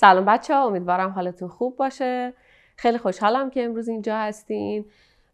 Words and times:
سلام 0.00 0.24
بچه 0.24 0.54
ها 0.54 0.66
امیدوارم 0.66 1.10
حالتون 1.10 1.48
خوب 1.48 1.76
باشه. 1.76 2.34
خیلی 2.76 2.98
خوشحالم 2.98 3.50
که 3.50 3.64
امروز 3.64 3.88
اینجا 3.88 4.16
هستین 4.16 4.84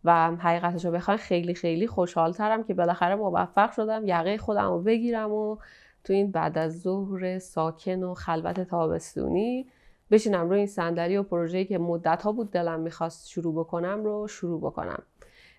و 0.04 0.30
حقیقتش 0.36 0.84
رو 0.84 0.90
بخواین 0.90 1.18
خیلی 1.18 1.54
خیلی 1.54 1.86
خوشحالترم 1.86 2.64
که 2.64 2.74
بالاخره 2.74 3.14
موفق 3.14 3.72
شدم 3.72 4.02
یقه 4.06 4.38
خودم 4.38 4.70
رو 4.70 4.80
بگیرم 4.80 5.32
و 5.32 5.56
تو 6.04 6.12
این 6.12 6.30
بعد 6.30 6.58
از 6.58 6.80
ظهر 6.80 7.38
ساکن 7.38 8.02
و 8.02 8.14
خلوت 8.14 8.60
تابستونی 8.60 9.66
بشینم 10.10 10.48
روی 10.48 10.58
این 10.58 10.66
صندلی 10.66 11.16
و 11.16 11.22
پروژه‌ای 11.22 11.64
که 11.64 11.78
مدت 11.78 12.22
ها 12.22 12.32
بود 12.32 12.50
دلم 12.50 12.80
می‌خواست 12.80 13.28
شروع 13.28 13.54
بکنم 13.54 14.04
رو 14.04 14.28
شروع 14.28 14.60
بکنم. 14.60 15.02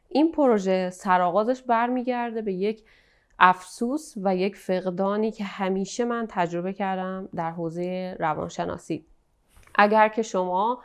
این 0.10 0.32
پروژه 0.32 0.90
سرآغازش 0.90 1.62
برمیگرده 1.62 2.42
به 2.42 2.54
یک 2.54 2.84
افسوس 3.40 4.14
و 4.24 4.36
یک 4.36 4.56
فقدانی 4.56 5.32
که 5.32 5.44
همیشه 5.44 6.06
من 6.06 6.26
تجربه 6.30 6.74
کردم 6.74 7.30
در 7.36 7.52
حوزه 7.52 8.16
روانشناسی. 8.20 9.06
اگر 9.76 10.10
که 10.10 10.22
شما 10.22 10.80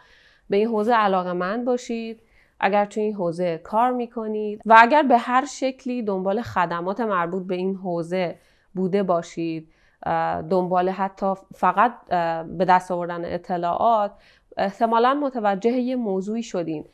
به 0.51 0.57
این 0.57 0.69
حوزه 0.69 0.93
علاقه 0.95 1.33
من 1.33 1.65
باشید 1.65 2.23
اگر 2.61 2.85
تو 2.85 3.01
این 3.01 3.15
حوزه 3.15 3.59
کار 3.59 3.93
می‌کنید 3.93 4.63
و 4.67 4.77
اگر 4.79 5.03
به 5.03 5.19
هر 5.19 5.45
شکلی 5.45 6.03
دنبال 6.03 6.43
خدمات 6.43 7.01
مربوط 7.01 7.47
به 7.47 7.55
این 7.55 7.77
حوزه 7.77 8.39
بوده 8.75 9.03
باشید 9.03 9.73
دنبال 10.51 10.89
حتی 10.89 11.35
فقط 11.55 11.93
به 12.47 12.65
دست 12.65 12.91
آوردن 12.91 13.35
اطلاعات 13.35 14.13
احتمالا 14.57 15.15
متوجه 15.15 15.71
یه 15.71 15.97
موضوعی 15.97 16.43
شدین. 16.43 16.85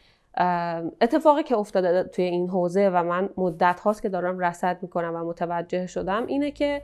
اتفاقی 1.01 1.43
که 1.43 1.57
افتاده 1.57 2.03
توی 2.03 2.25
این 2.25 2.49
حوزه 2.49 2.91
و 2.95 3.03
من 3.03 3.29
مدت 3.37 3.81
هاست 3.81 4.03
که 4.03 4.09
دارم 4.09 4.39
رصد 4.39 4.79
می‌کنم 4.83 5.15
و 5.15 5.25
متوجه 5.25 5.87
شدم 5.87 6.27
اینه 6.27 6.51
که 6.51 6.83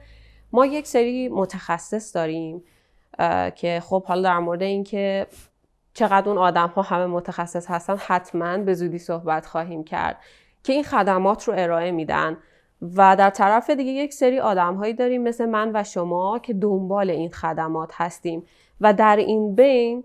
ما 0.53 0.67
یک 0.67 0.87
سری 0.87 1.29
متخصص 1.29 2.17
داریم 2.17 2.63
که 3.55 3.83
خب 3.85 4.05
حالا 4.05 4.23
در 4.23 4.39
مورد 4.39 4.63
اینکه 4.63 5.27
چقدر 5.95 6.29
اون 6.29 6.39
آدم 6.39 6.69
ها 6.69 6.83
همه 6.83 7.07
متخصص 7.07 7.71
هستن 7.71 7.97
حتما 7.97 8.59
به 8.59 8.75
زودی 8.75 8.99
صحبت 8.99 9.47
خواهیم 9.47 9.85
کرد 9.85 10.17
که 10.63 10.73
این 10.73 10.85
خدمات 10.85 11.49
رو 11.49 11.55
ارائه 11.57 11.91
میدن. 11.91 12.37
و 12.97 13.17
در 13.17 13.31
طرف 13.31 13.71
دیگه 13.71 13.91
یک 13.91 14.13
سری 14.13 14.41
آدم 14.41 14.75
هایی 14.75 14.95
داریم 14.95 15.23
مثل 15.23 15.47
من 15.47 15.71
و 15.75 15.85
شما 15.85 16.39
که 16.39 16.55
دنبال 16.55 17.11
این 17.11 17.31
خدمات 17.31 17.91
هستیم. 17.95 18.45
و 18.81 18.93
در 18.93 19.17
این 19.17 19.55
بین 19.55 20.05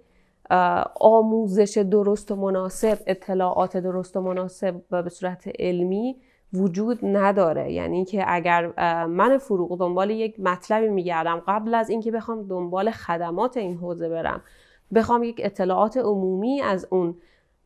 آموزش 0.99 1.77
درست 1.77 2.31
و 2.31 2.35
مناسب 2.35 2.97
اطلاعات 3.07 3.77
درست 3.77 4.17
و 4.17 4.21
مناسب 4.21 4.81
و 4.91 5.03
به 5.03 5.09
صورت 5.09 5.49
علمی 5.59 6.15
وجود 6.53 6.99
نداره. 7.03 7.71
یعنی 7.71 8.05
که 8.05 8.23
اگر 8.27 8.73
من 9.05 9.37
فروغ 9.37 9.79
دنبال 9.79 10.09
یک 10.09 10.39
مطلبی 10.39 10.89
میگردم 10.89 11.41
قبل 11.47 11.73
از 11.73 11.89
اینکه 11.89 12.11
بخوام 12.11 12.47
دنبال 12.47 12.91
خدمات 12.91 13.57
این 13.57 13.77
حوزه 13.77 14.09
برم 14.09 14.41
بخوام 14.95 15.23
یک 15.23 15.41
اطلاعات 15.43 15.97
عمومی 15.97 16.61
از 16.61 16.87
اون 16.91 17.15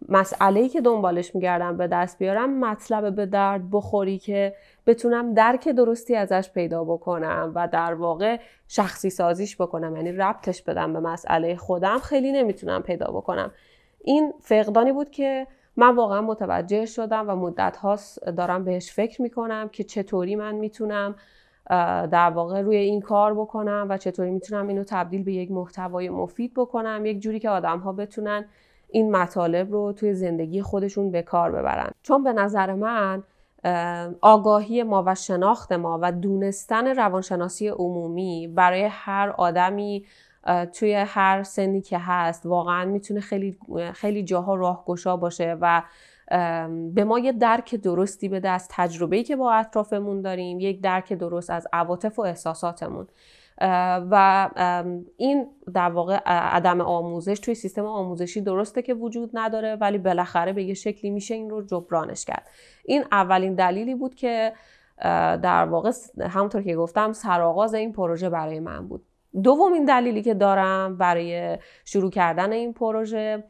مسئله 0.09 0.69
که 0.69 0.81
دنبالش 0.81 1.35
میگردم 1.35 1.77
به 1.77 1.87
دست 1.87 2.19
بیارم 2.19 2.59
مطلب 2.59 3.15
به 3.15 3.25
درد 3.25 3.71
بخوری 3.71 4.17
که 4.17 4.55
بتونم 4.85 5.33
درک 5.33 5.67
درستی 5.67 6.15
ازش 6.15 6.49
پیدا 6.53 6.83
بکنم 6.83 7.51
و 7.55 7.67
در 7.67 7.93
واقع 7.93 8.39
شخصی 8.67 9.09
سازیش 9.09 9.61
بکنم 9.61 9.95
یعنی 9.95 10.11
ربطش 10.11 10.61
بدم 10.61 10.93
به 10.93 10.99
مسئله 10.99 11.55
خودم 11.55 11.97
خیلی 11.97 12.31
نمی‌تونم 12.31 12.81
پیدا 12.81 13.11
بکنم. 13.11 13.51
این 14.03 14.33
فقدانی 14.39 14.91
بود 14.91 15.11
که 15.11 15.47
من 15.77 15.95
واقعا 15.95 16.21
متوجه 16.21 16.85
شدم 16.85 17.29
و 17.29 17.35
مدت 17.35 17.77
هاست 17.77 18.25
دارم 18.25 18.63
بهش 18.63 18.91
فکر 18.91 19.21
می‌کنم 19.21 19.69
که 19.69 19.83
چطوری 19.83 20.35
من 20.35 20.55
می‌تونم 20.55 21.15
در 22.11 22.29
واقع 22.29 22.61
روی 22.61 22.75
این 22.75 23.01
کار 23.01 23.33
بکنم 23.33 23.87
و 23.89 23.97
چطوری 23.97 24.31
می‌تونم 24.31 24.67
اینو 24.67 24.83
تبدیل 24.83 25.23
به 25.23 25.33
یک 25.33 25.51
محتوای 25.51 26.09
مفید 26.09 26.53
بکنم 26.53 27.05
یک 27.05 27.19
جوری 27.19 27.39
که 27.39 27.49
آدم 27.49 27.79
ها 27.79 27.93
بتونن 27.93 28.45
این 28.91 29.11
مطالب 29.15 29.71
رو 29.71 29.93
توی 29.93 30.13
زندگی 30.13 30.61
خودشون 30.61 31.11
به 31.11 31.21
کار 31.21 31.51
ببرن. 31.51 31.91
چون 32.03 32.23
به 32.23 32.33
نظر 32.33 32.73
من 32.73 33.23
آگاهی 34.21 34.83
ما 34.83 35.03
و 35.07 35.15
شناخت 35.15 35.71
ما 35.71 35.99
و 36.01 36.11
دونستن 36.11 36.87
روانشناسی 36.87 37.67
عمومی 37.67 38.47
برای 38.47 38.87
هر 38.91 39.29
آدمی 39.29 40.05
توی 40.73 40.93
هر 40.93 41.43
سنی 41.43 41.81
که 41.81 41.97
هست 41.97 42.45
واقعا 42.45 42.85
می‌تونه 42.85 43.19
خیلی 43.19 43.57
خیلی 43.93 44.23
جاها 44.23 44.55
راهگشا 44.55 45.17
باشه 45.17 45.57
و 45.61 45.81
به 46.93 47.03
ما 47.03 47.19
یه 47.19 47.31
درک 47.31 47.75
درستی 47.75 48.29
بده 48.29 48.49
از 48.49 48.67
تجربه‌ای 48.69 49.23
که 49.23 49.35
با 49.35 49.53
اطرافمون 49.53 50.21
داریم 50.21 50.59
یک 50.59 50.81
درک 50.81 51.13
درست 51.13 51.49
از 51.49 51.67
عواطف 51.73 52.19
و 52.19 52.21
احساساتمون. 52.21 53.07
و 54.11 54.49
این 55.17 55.47
در 55.73 55.89
واقع 55.89 56.19
عدم 56.25 56.81
آموزش 56.81 57.39
توی 57.39 57.55
سیستم 57.55 57.85
آموزشی 57.85 58.41
درسته 58.41 58.81
که 58.81 58.93
وجود 58.93 59.29
نداره 59.33 59.75
ولی 59.75 59.97
بالاخره 59.97 60.53
به 60.53 60.63
یه 60.63 60.73
شکلی 60.73 61.11
میشه 61.11 61.33
این 61.33 61.49
رو 61.49 61.61
جبرانش 61.61 62.25
کرد. 62.25 62.47
این 62.85 63.03
اولین 63.11 63.55
دلیلی 63.55 63.95
بود 63.95 64.15
که 64.15 64.53
در 65.41 65.65
واقع 65.65 65.91
همونطور 66.21 66.61
که 66.61 66.75
گفتم 66.75 67.13
سرآغاز 67.13 67.73
این 67.73 67.93
پروژه 67.93 68.29
برای 68.29 68.59
من 68.59 68.87
بود. 68.87 69.05
دومین 69.43 69.85
دلیلی 69.85 70.21
که 70.21 70.33
دارم 70.33 70.97
برای 70.97 71.57
شروع 71.85 72.11
کردن 72.11 72.51
این 72.51 72.73
پروژه 72.73 73.43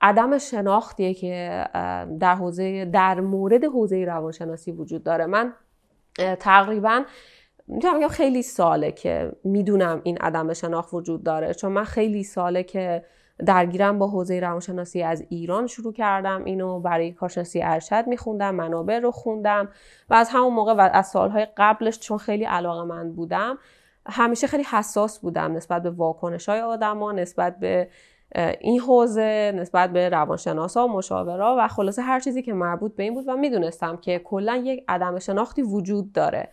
عدم 0.00 0.38
شناختیه 0.38 1.14
که 1.14 1.64
در 2.20 2.34
حوزه 2.34 2.84
در 2.84 3.20
مورد 3.20 3.64
حوزه 3.64 4.04
روانشناسی 4.04 4.72
وجود 4.72 5.02
داره. 5.02 5.26
من 5.26 5.52
تقریبا 6.40 7.02
می‌تونم 7.68 8.08
خیلی 8.08 8.42
ساله 8.42 8.92
که 8.92 9.32
می‌دونم 9.44 10.00
این 10.04 10.18
عدم 10.18 10.52
شناخت 10.52 10.94
وجود 10.94 11.22
داره. 11.22 11.54
چون 11.54 11.72
من 11.72 11.84
خیلی 11.84 12.24
ساله 12.24 12.62
که 12.62 13.04
درگیرم 13.46 13.98
با 13.98 14.08
حوزه 14.08 14.40
روانشناسی 14.40 15.02
از 15.02 15.24
ایران 15.28 15.66
شروع 15.66 15.92
کردم. 15.92 16.44
اینو 16.44 16.80
برای 16.80 17.12
کارشناسی 17.12 17.62
ارشد 17.62 18.04
میخوندم 18.06 18.54
منابع 18.54 18.98
رو 18.98 19.10
خوندم 19.10 19.68
و 20.10 20.14
از 20.14 20.28
همون 20.32 20.54
موقع 20.54 20.74
و 20.74 20.90
از 20.92 21.06
سالهای 21.06 21.46
قبلش 21.56 21.98
چون 21.98 22.18
خیلی 22.18 22.44
علاقه 22.44 22.84
من 22.84 23.12
بودم 23.12 23.58
همیشه 24.06 24.46
خیلی 24.46 24.62
حساس 24.62 25.18
بودم 25.18 25.52
نسبت 25.52 25.82
به 25.82 25.90
واکنش 25.90 26.48
های 26.48 26.60
آدما 26.60 27.12
نسبت 27.12 27.58
به 27.58 27.88
این 28.60 28.80
حوزه 28.80 29.52
نسبت 29.56 29.90
به 29.90 30.08
روانشناسا 30.08 30.86
و 30.86 30.92
مشاورا 30.92 31.56
و 31.58 31.68
خلاصه 31.68 32.02
هر 32.02 32.20
چیزی 32.20 32.42
که 32.42 32.52
مربوط 32.52 32.96
به 32.96 33.02
این 33.02 33.14
بود 33.14 33.28
و 33.28 33.36
می‌دونستم 33.36 33.96
که 33.96 34.18
کلا 34.18 34.56
یک 34.56 34.84
عدم 34.88 35.18
شناختی 35.18 35.62
وجود 35.62 36.12
داره. 36.12 36.48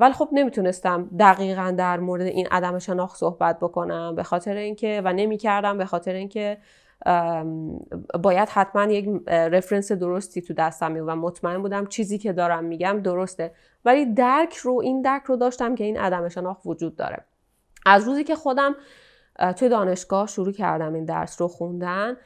ولی 0.00 0.12
خب 0.12 0.28
نمی‌تونستم 0.32 1.10
دقیقا 1.18 1.74
در 1.78 2.00
مورد 2.00 2.26
این 2.26 2.46
عدم 2.50 2.78
شناخت 2.78 3.16
صحبت 3.16 3.58
بکنم 3.60 4.14
به 4.14 4.22
خاطر 4.22 4.56
اینکه 4.56 5.02
و 5.04 5.12
نمی‌کردم 5.12 5.78
به 5.78 5.84
خاطر 5.84 6.12
اینکه 6.12 6.58
باید 8.22 8.48
حتما 8.48 8.84
یک 8.84 9.08
رفرنس 9.28 9.92
درستی 9.92 10.42
تو 10.42 10.54
دستم 10.54 10.94
و 11.06 11.16
مطمئن 11.16 11.62
بودم 11.62 11.86
چیزی 11.86 12.18
که 12.18 12.32
دارم 12.32 12.64
میگم 12.64 13.00
درسته. 13.00 13.54
ولی 13.84 14.14
درک 14.14 14.56
رو 14.56 14.80
این 14.82 15.02
درک 15.02 15.22
رو 15.22 15.36
داشتم 15.36 15.74
که 15.74 15.84
این 15.84 16.00
عدم 16.00 16.28
شناخت 16.28 16.60
وجود 16.64 16.96
داره. 16.96 17.24
از 17.86 18.04
روزی 18.04 18.24
که 18.24 18.34
خودم 18.34 18.76
توی 19.56 19.68
دانشگاه 19.68 20.26
شروع 20.26 20.52
کردم 20.52 20.94
این 20.94 21.04
درس 21.04 21.40
رو 21.40 21.48
خوندن 21.48 22.16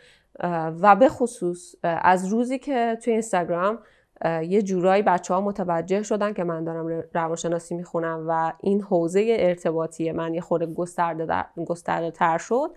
و 0.80 0.96
به 0.96 1.08
خصوص 1.08 1.74
از 1.82 2.28
روزی 2.28 2.58
که 2.58 2.98
توی 3.04 3.12
اینستاگرام 3.12 3.78
یه 4.24 4.62
جورایی 4.62 5.02
بچه 5.02 5.34
ها 5.34 5.40
متوجه 5.40 6.02
شدن 6.02 6.32
که 6.32 6.44
من 6.44 6.64
دارم 6.64 7.04
روانشناسی 7.14 7.74
می‌خونم 7.74 8.24
و 8.28 8.52
این 8.60 8.82
حوزه 8.82 9.36
ارتباطی 9.38 10.12
من 10.12 10.34
یه 10.34 10.40
خورده 10.40 10.66
گسترده, 10.66 11.44
گسترده 11.66 12.10
تر 12.10 12.38
شد. 12.38 12.70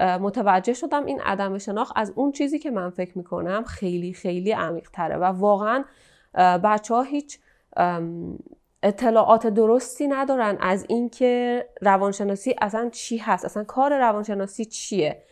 متوجه 0.00 0.72
شدم 0.72 1.04
این 1.04 1.20
عدم 1.20 1.58
شناخت 1.58 1.92
از 1.96 2.12
اون 2.16 2.32
چیزی 2.32 2.58
که 2.58 2.70
من 2.70 2.90
فکر 2.90 3.18
می‌کنم 3.18 3.64
خیلی 3.64 4.12
خیلی 4.12 4.52
عمیق 4.52 4.90
تره 4.90 5.16
و 5.16 5.24
واقعا 5.24 5.84
بچه 6.34 6.94
ها 6.94 7.02
هیچ 7.02 7.38
اطلاعات 8.82 9.46
درستی 9.46 10.08
ندارن 10.08 10.58
از 10.60 10.86
اینکه 10.88 11.64
روانشناسی 11.80 12.54
اصلا 12.60 12.88
چی 12.92 13.16
هست 13.16 13.44
اصلا 13.44 13.64
کار 13.64 13.98
روانشناسی 13.98 14.64
چیه. 14.64 15.22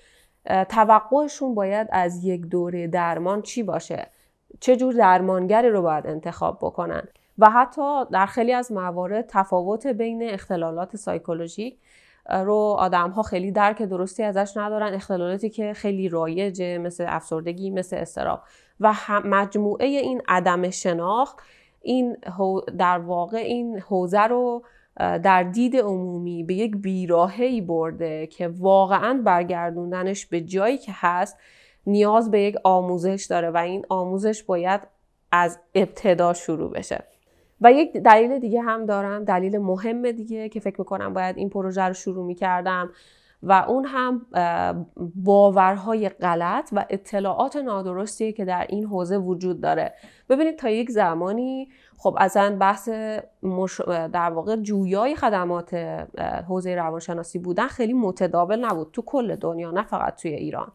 توقعشون 0.69 1.55
باید 1.55 1.89
از 1.93 2.25
یک 2.25 2.47
دوره 2.47 2.87
درمان 2.87 3.43
چی 3.43 3.63
باشه؟ 3.63 4.11
چه 4.61 4.77
جور 4.77 4.95
درمانگری 4.95 5.71
رو 5.71 5.83
باید 5.83 6.07
انتخاب 6.07 6.59
بکنن. 6.61 7.03
و 7.39 7.51
حتی 7.51 8.05
در 8.13 8.27
خیلی 8.27 8.53
از 8.53 8.73
موارد 8.73 9.25
تفاوت 9.29 9.87
بین 9.87 10.23
اختلالات 10.23 10.97
سایکولوژیک 10.97 11.79
رو 12.31 12.77
آدم 12.79 13.11
ها 13.11 13.23
خیلی 13.23 13.53
درک 13.53 13.83
درستی 13.83 14.23
ازش 14.23 14.57
ندارن 14.57 14.95
اختلالاتی 14.95 15.51
که 15.51 15.73
خیلی 15.73 16.09
رایجه 16.09 16.79
مثل 16.79 17.05
افسردگی 17.09 17.71
مثل 17.71 17.97
استراب 17.97 18.43
و 18.81 18.95
مجموعه 19.25 19.87
این 19.87 20.23
عدم 20.29 20.71
شناخت 20.71 21.39
این 21.83 22.17
در 22.79 22.99
واقع 22.99 23.39
این 23.39 23.79
حوزه 23.79 24.21
رو 24.21 24.63
در 24.99 25.43
دید 25.43 25.77
عمومی 25.77 26.45
به 26.45 26.55
یک 26.55 26.77
بیراهی 26.77 27.61
برده 27.61 28.27
که 28.27 28.49
واقعا 28.49 29.23
برگردوندنش 29.25 30.27
به 30.27 30.41
جایی 30.41 30.79
که 30.79 30.93
هست 30.95 31.39
نیاز 31.87 32.31
به 32.31 32.41
یک 32.41 32.57
آموزش 32.65 33.27
داره 33.31 33.51
و 33.51 33.57
این 33.57 33.87
آموزش 33.89 34.43
باید 34.43 34.81
از 35.33 35.59
ابتدا 35.75 36.33
شروع 36.33 36.71
بشه. 36.71 37.05
و 37.61 37.73
یک 37.73 37.93
دلیل 37.97 38.39
دیگه 38.39 38.61
هم 38.61 38.87
دارم 38.87 39.25
دلیل 39.25 39.59
مهم 39.59 40.11
دیگه 40.11 40.49
که 40.49 40.61
فکر 40.61 40.77
می‌کنم 40.79 41.15
باید 41.15 41.37
این 41.37 41.51
پروژه 41.51 41.83
رو 41.83 41.95
شروع 41.95 42.27
می‌کردم 42.27 42.91
و 43.43 43.53
اون 43.69 43.85
هم 43.85 44.27
باورهای 45.15 46.09
غلط 46.09 46.69
و 46.73 46.87
اطلاعات 46.91 47.57
نادرستی 47.57 48.33
که 48.33 48.45
در 48.45 48.67
این 48.69 48.85
حوزه 48.85 49.19
وجود 49.19 49.61
داره. 49.61 49.95
ببینید 50.29 50.57
تا 50.57 50.69
یک 50.69 50.91
زمانی 50.91 51.69
خب 51.99 52.17
اصلا 52.19 52.57
بحث 52.57 52.89
مش... 53.43 53.81
در 53.89 54.31
واقع 54.31 54.57
جویای 54.57 55.17
خدمات 55.17 55.75
حوزه 56.49 56.75
روانشناسی 56.75 57.39
بودن 57.39 57.67
خیلی 57.67 57.93
متداول 57.93 58.65
نبود 58.65 58.91
تو 58.93 59.03
کل 59.03 59.37
دنیا 59.37 59.71
نه 59.71 59.83
فقط 59.83 60.23
توی 60.23 60.31
ایران. 60.31 60.73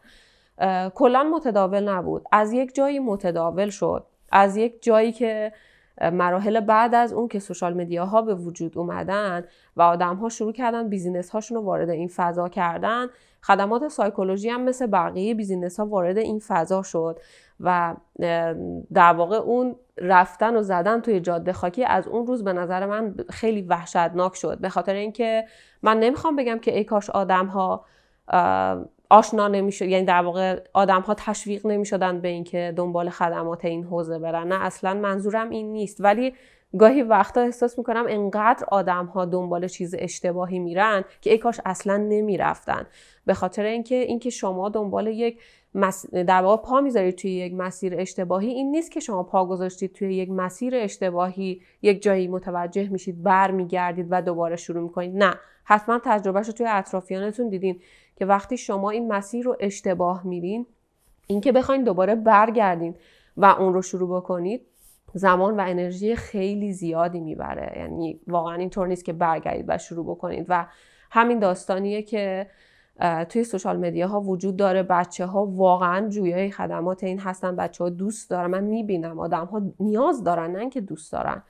کلا 0.95 1.23
متداول 1.23 1.89
نبود. 1.89 2.25
از 2.31 2.53
یک 2.53 2.75
جایی 2.75 2.99
متداول 2.99 3.69
شد. 3.69 4.03
از 4.31 4.57
یک 4.57 4.83
جایی 4.83 5.11
که 5.11 5.53
مراحل 6.01 6.59
بعد 6.59 6.95
از 6.95 7.13
اون 7.13 7.27
که 7.27 7.39
social 7.39 7.73
media 7.73 8.13
ها 8.13 8.21
به 8.21 8.35
وجود 8.35 8.77
اومدن 8.77 9.43
و 9.75 9.81
آدم 9.81 10.15
ها 10.15 10.29
شروع 10.29 10.53
کردن 10.53 10.89
business 10.89 11.29
هاشون 11.29 11.57
رو 11.57 11.63
وارد 11.63 11.89
این 11.89 12.07
فضا 12.07 12.49
کردن 12.49 13.07
خدمات 13.41 13.87
سایکولوژی 13.87 14.49
هم 14.49 14.61
مثل 14.61 14.87
بقیه 14.87 15.33
business 15.33 15.79
ها 15.79 15.85
وارد 15.85 16.17
این 16.17 16.39
فضا 16.39 16.83
شد 16.83 17.19
و 17.59 17.95
در 18.93 19.13
واقع 19.13 19.35
اون 19.35 19.75
رفتن 19.97 20.55
و 20.55 20.61
زدن 20.61 21.01
توی 21.01 21.19
جاده 21.19 21.53
خاکی 21.53 21.85
از 21.85 22.07
اون 22.07 22.27
روز 22.27 22.43
به 22.43 22.53
نظر 22.53 22.85
من 22.85 23.15
خیلی 23.29 23.61
وحشتناک 23.61 24.35
شد. 24.35 24.57
به 24.57 24.69
خاطر 24.69 24.93
اینکه 24.93 25.45
من 25.83 25.99
نمی‌خوام 25.99 26.35
بگم 26.35 26.59
که 26.59 26.77
ای 26.77 26.83
کاش 26.83 27.09
آدم 27.09 27.45
ها 27.45 27.85
آشنا 29.11 29.47
نمی‌شد 29.47 29.85
یعنی 29.85 30.05
در 30.05 30.21
واقع 30.21 30.59
آدم 30.73 31.01
ها 31.01 31.13
تشویق 31.13 31.67
نمی‌شدن 31.67 32.21
به 32.21 32.27
اینکه 32.27 32.73
دنبال 32.77 33.09
خدمات 33.09 33.65
این 33.65 33.83
حوزه 33.83 34.19
برن 34.19 34.47
نه 34.47 34.65
اصلا 34.65 34.93
منظورم 34.93 35.49
این 35.49 35.73
نیست 35.73 35.97
ولی 35.99 36.33
گاهی 36.77 37.01
وقتا 37.01 37.41
احساس 37.41 37.77
می‌کنم 37.77 38.05
انقدر 38.09 38.65
آدم 38.71 39.05
ها 39.05 39.25
دنبال 39.25 39.67
چیز 39.67 39.95
اشتباهی 39.99 40.59
میرن 40.59 41.03
که 41.21 41.31
ای 41.31 41.37
کاش 41.37 41.59
اصلا 41.65 41.97
نمی‌رفتن 41.97 42.85
به 43.25 43.33
خاطر 43.33 43.63
اینکه 43.63 43.95
اینکه 43.95 44.29
شما 44.29 44.69
دنبال 44.69 45.07
یک. 45.07 45.39
در 46.11 46.41
واقع 46.41 46.63
پا 46.63 46.81
می‌ذارید 46.81 47.15
توی 47.15 47.31
یک 47.31 47.53
مسیر 47.53 47.93
اشتباهی 47.97 48.49
این 48.49 48.71
نیست 48.71 48.91
که 48.91 48.99
شما 48.99 49.23
پا 49.23 49.45
گذاشتید 49.45 49.93
توی 49.93 50.15
یک 50.15 50.29
مسیر 50.29 50.75
اشتباهی 50.75 51.61
یک 51.81 52.01
جایی 52.01 52.27
متوجه 52.27 52.89
میشید 52.89 53.23
برمیگردید 53.23 54.07
و 54.09 54.21
دوباره 54.21 54.55
شروع 54.55 54.83
می‌کنید. 54.83 55.15
نه. 55.15 55.33
حتما 55.63 55.99
تجربهش 56.05 56.47
رو 56.47 56.53
توی 56.53 56.67
اطرافیانتون 56.69 57.49
دیدین 57.49 57.79
که 58.15 58.25
وقتی 58.25 58.57
شما 58.57 58.89
این 58.89 59.07
مسیر 59.13 59.45
رو 59.45 59.57
اشتباه 59.59 60.27
میرین 60.27 60.65
اینکه 61.27 61.51
بخواین 61.51 61.83
دوباره 61.83 62.15
برگردین 62.15 62.95
و 63.37 63.45
اون 63.45 63.73
رو 63.73 63.81
شروع 63.81 64.17
بکنید 64.17 64.61
زمان 65.13 65.59
و 65.59 65.63
انرژی 65.67 66.15
خیلی 66.15 66.73
زیادی 66.73 67.19
می‌بره. 67.19 67.73
یعنی 67.77 68.19
واقعا 68.27 68.55
اینطور 68.55 68.87
نیست 68.87 69.05
که 69.05 69.13
برگردید 69.13 69.65
و 69.67 69.77
شروع 69.77 70.05
بکنید. 70.05 70.45
و 70.49 70.67
همین 71.11 71.39
داستانیه 71.39 72.01
که 72.01 72.47
توی 73.29 73.43
سوشال 73.43 73.77
مدیا 73.77 74.07
ها 74.07 74.21
وجود 74.21 74.55
داره. 74.55 74.83
بچه 74.83 75.25
ها 75.25 75.45
واقعا 75.45 76.09
جویای 76.09 76.51
خدمات 76.51 77.03
این 77.03 77.19
هستن. 77.19 77.55
بچه 77.55 77.83
ها 77.83 77.89
دوست 77.89 78.29
دارن. 78.29 78.49
من 78.49 78.63
می‌بینم 78.63 79.19
آدم 79.19 79.45
ها 79.45 79.61
نیاز 79.79 80.23
دارن 80.23 80.51
نه 80.51 80.69
که 80.69 80.81
دوست 80.81 81.11
دارن. 81.11 81.43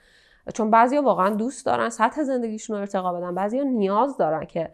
چون 0.54 0.72
بعضیا 0.72 1.02
واقعا 1.02 1.30
دوست 1.30 1.66
دارن 1.66 1.90
سطح 1.90 2.24
زندگیشون 2.24 2.76
رو 2.76 2.82
ارتقا 2.82 3.14
بدن. 3.14 3.36
بعضیا 3.36 3.64
نیاز 3.64 4.18
دارن 4.18 4.46
که 4.46 4.72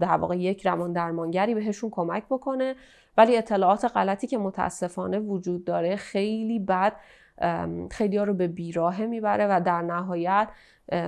در 0.00 0.16
واقع 0.16 0.36
یک 0.36 0.66
روان 0.66 0.92
درمانگری 0.92 1.54
بهشون 1.54 1.90
کمک 1.90 2.24
بکنه. 2.30 2.74
ولی 3.16 3.36
اطلاعات 3.36 3.84
غلطی 3.84 4.26
که 4.26 4.38
متاسفانه 4.38 5.18
وجود 5.18 5.64
داره 5.64 5.96
خیلی 5.96 6.58
بد. 6.58 6.92
خیلی 7.90 8.16
ها 8.16 8.24
رو 8.24 8.34
به 8.34 8.48
بیراهه 8.48 9.06
می‌بره 9.06 9.46
و 9.46 9.60
در 9.60 9.82
نهایت 9.82 10.48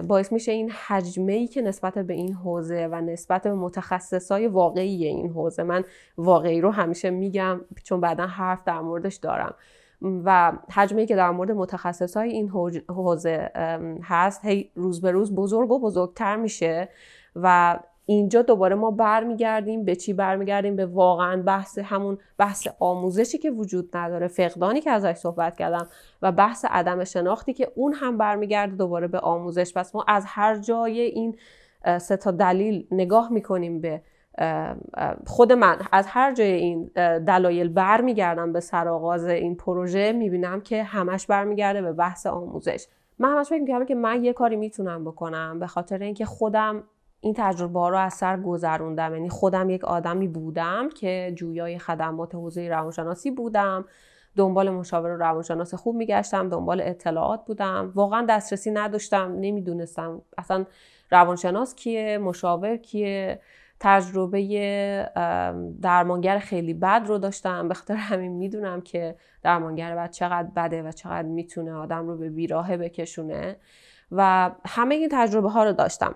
باعث 0.09 0.33
میشه 0.33 0.53
این 0.53 0.71
حجمه 0.71 1.33
ای 1.33 1.47
که 1.47 1.63
نسبت 1.63 1.99
به 1.99 2.15
این 2.15 2.33
حوزه 2.33 2.89
و 2.93 3.01
نسبت 3.01 3.43
به 3.43 3.55
متخصصای 3.55 4.47
واقعی 4.47 5.05
این 5.05 5.31
حوزه 5.31 5.63
من 5.63 5.85
واقعی 6.19 6.61
رو 6.61 6.71
همیشه 6.71 7.11
میگم 7.11 7.61
چون 7.85 8.01
بعدا 8.01 8.27
حرف 8.27 8.65
در 8.65 8.81
موردش 8.81 9.17
دارم. 9.17 9.55
و 10.03 10.53
حجمه 10.73 11.01
ای 11.01 11.07
که 11.07 11.17
در 11.17 11.31
مورد 11.31 11.51
متخصصای 11.51 12.31
این 12.31 12.49
حوزه 12.89 13.51
هست 14.03 14.45
هی 14.45 14.71
روز 14.75 15.01
به 15.01 15.11
روز 15.11 15.35
بزرگ 15.35 15.71
و 15.71 15.79
بزرگتر 15.79 16.37
میشه 16.37 16.89
و 17.37 17.79
اینجا 18.11 18.43
دوباره 18.43 18.75
ما 18.75 18.91
برمیگردیم 18.91 19.85
به 19.85 19.97
چی 19.97 20.13
برمیگردیم؟ 20.13 20.77
به 20.77 20.87
واقعا 20.87 21.43
بحث 21.43 21.79
همون 21.79 22.19
بحث 22.39 22.69
آموزشی 22.81 23.39
که 23.39 23.51
وجود 23.51 23.97
نداره 23.97 24.29
فقدانی 24.29 24.81
که 24.81 24.91
ازش 24.91 25.13
صحبت 25.13 25.57
کردم 25.57 25.89
و 26.23 26.33
بحث 26.33 26.65
عدم 26.71 27.05
شناختی 27.05 27.53
که 27.53 27.73
اون 27.75 27.93
هم 27.93 28.19
برمیگرده 28.19 28.77
دوباره 28.77 29.09
به 29.09 29.19
آموزش. 29.19 29.75
پس 29.75 29.95
ما 29.95 30.05
از 30.09 30.25
هر 30.27 30.59
جای 30.59 31.01
این 31.01 31.37
سه 31.99 32.17
تا 32.17 32.31
دلیل 32.31 32.87
نگاه 32.91 33.33
می‌کنیم 33.33 33.81
به 33.81 34.03
خود 35.27 35.53
من. 35.53 35.79
از 35.93 36.07
هر 36.09 36.35
جای 36.35 36.53
این 36.53 36.91
دلایل 37.27 37.69
برمیگردم 37.69 38.53
به 38.53 38.61
سرآغاز 38.61 39.25
این 39.25 39.57
پروژه 39.57 40.13
می‌بینم 40.13 40.61
که 40.61 40.83
همش 40.83 41.27
برمیگرده 41.27 41.83
به 41.83 41.93
بحث 41.93 42.27
آموزش. 42.27 42.87
من 43.19 43.37
همش 43.37 43.49
فکر 43.49 43.61
می‌کنم 43.61 43.87
که 43.87 43.95
من 43.95 44.25
یه 44.25 44.33
کاری 44.33 44.57
می‌تونم 44.57 45.05
بکنم 45.05 45.59
به 45.61 45.67
خاطر 45.67 45.99
اینکه 45.99 46.25
خودم 46.25 46.83
این 47.21 47.35
تجربه 47.37 47.81
ها 47.81 47.89
رو 47.89 47.99
از 47.99 48.15
سر 48.15 48.41
گذروندم. 48.41 49.15
یعنی 49.15 49.29
خودم 49.29 49.71
یک 49.71 49.85
آدمی 49.85 50.29
بودم 50.29 50.89
که 50.89 51.33
جویای 51.37 51.79
خدمات 51.79 52.35
حوزه 52.35 52.69
روانشناسی 52.69 53.31
بودم. 53.31 53.85
دنبال 54.37 54.71
مشاور 54.71 55.11
روانشناس 55.11 55.75
خوب 55.75 55.97
میگشتم 55.97 56.49
دنبال 56.49 56.81
اطلاعات 56.85 57.45
بودم. 57.45 57.93
واقعا 57.95 58.27
دسترسی 58.29 58.71
نداشتم 58.71 59.37
نمی‌دونستم 59.41 60.23
اصلا 60.39 60.65
روانشناس 61.11 61.75
کیه 61.75 62.19
مشاور 62.19 62.77
کیه. 62.77 63.41
تجربه 63.81 65.11
درمانگر 65.83 66.39
خیلی 66.39 66.75
بد 66.75 67.03
رو 67.07 67.19
داشتم. 67.19 67.69
به 67.69 67.75
خاطر 67.75 67.95
همین 67.95 68.33
می‌دونم 68.33 68.81
که 68.81 69.17
درمانگر 69.43 69.97
بد 69.97 70.11
چقدر 70.11 70.49
بده 70.57 70.83
و 70.83 70.93
چقدر 70.93 71.29
می‌تونه 71.29 71.73
آدم 71.73 72.07
رو 72.07 72.17
به 72.17 72.31
بیراهه 72.31 72.77
بکشونه. 72.77 73.57
و 74.13 74.51
همه 74.67 74.95
این 74.95 75.09
تجربه 75.13 75.51
ها 75.51 75.65
رو 75.65 75.73
داشتم. 75.73 76.15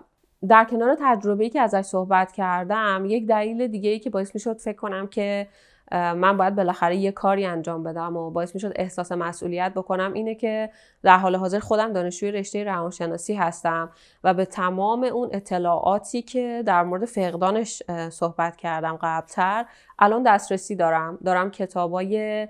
در 0.49 0.65
کنار 0.65 0.97
تجربه‌ای 1.01 1.51
که 1.51 1.61
ازش 1.61 1.81
صحبت 1.81 2.33
کردم 2.33 3.05
یک 3.07 3.27
دلیل 3.27 3.67
دیگه 3.67 3.91
ای 3.91 3.99
که 3.99 4.11
باعث 4.11 4.35
می‌شد 4.35 4.59
فکر 4.59 4.77
کنم 4.77 5.07
که 5.07 5.49
من 5.93 6.37
باید 6.37 6.55
بالاخره 6.55 6.97
یه 6.97 7.13
کاری 7.13 7.47
انجام 7.47 7.83
بدم 7.83 8.17
و 8.17 8.31
باعث 8.31 8.55
می‌شد 8.55 8.73
احساس 8.77 9.13
مسئولیت 9.13 9.73
بکنم 9.75 10.13
اینه 10.13 10.35
که 10.35 10.71
در 11.03 11.19
حال 11.19 11.37
حاضر 11.37 11.59
خودم 11.59 11.93
دانشجوی 11.93 12.33
رشته 12.33 12.65
روانشناسی 12.65 13.35
هستم 13.35 13.91
و 14.25 14.35
به 14.35 14.45
تمام 14.45 15.05
اون 15.05 15.29
اطلاعاتی 15.33 16.23
که 16.23 16.63
در 16.67 16.83
مورد 16.83 17.05
فقدانش 17.05 17.83
صحبت 18.11 18.57
کردم 18.57 18.99
قبلتر 19.03 19.65
الان 19.99 20.23
دسترسی 20.23 20.77
دارم. 20.77 21.19
دارم 21.25 21.51
کتابای 21.51 22.49